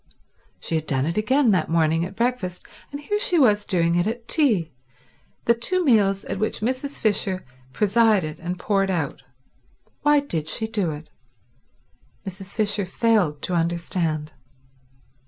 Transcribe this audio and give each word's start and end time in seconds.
_"She 0.59 0.73
had 0.73 0.87
done 0.87 1.05
it 1.05 1.15
again 1.15 1.51
that 1.51 1.69
morning 1.69 2.03
at 2.03 2.15
breakfast 2.15 2.65
and 2.91 2.99
here 3.01 3.19
she 3.19 3.37
was 3.37 3.65
doing 3.65 3.93
it 3.93 4.07
at 4.07 4.27
tea—the 4.27 5.53
two 5.53 5.85
meals 5.85 6.25
at 6.25 6.39
which 6.39 6.61
Mrs. 6.61 6.97
Fisher 6.97 7.45
presided 7.71 8.39
and 8.39 8.57
poured 8.57 8.89
out. 8.89 9.21
Why 10.01 10.19
did 10.19 10.47
she 10.47 10.65
do 10.65 10.89
it? 10.89 11.11
Mrs. 12.25 12.55
Fisher 12.55 12.85
failed 12.87 13.43
to 13.43 13.53
understand. 13.53 14.31